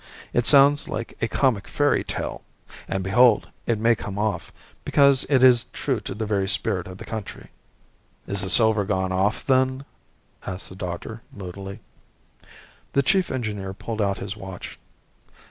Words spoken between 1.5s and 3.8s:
fairy tale and behold, it